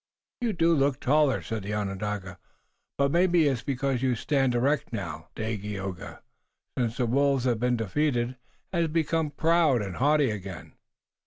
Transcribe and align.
"You 0.39 0.53
do 0.53 0.73
look 0.73 0.99
taller," 0.99 1.43
said 1.43 1.61
the 1.61 1.75
Onondaga, 1.75 2.39
"but 2.97 3.11
maybe 3.11 3.47
it's 3.47 3.61
because 3.61 4.01
you 4.01 4.15
stand 4.15 4.55
erect 4.55 4.91
now. 4.91 5.27
Dagaeoga, 5.35 6.23
since 6.75 6.97
the 6.97 7.05
wolves 7.05 7.43
have 7.43 7.59
been 7.59 7.77
defeated, 7.77 8.35
has 8.73 8.87
become 8.87 9.29
proud 9.29 9.83
and 9.83 9.97
haughty 9.97 10.31
again." 10.31 10.73